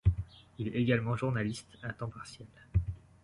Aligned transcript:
Il 0.57 0.67
est 0.67 0.71
également 0.79 1.15
journaliste 1.15 1.67
à 1.83 1.93
temps 1.93 2.09
partiel. 2.09 2.47